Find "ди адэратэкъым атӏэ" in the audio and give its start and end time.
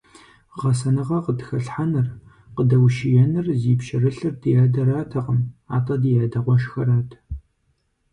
4.41-5.95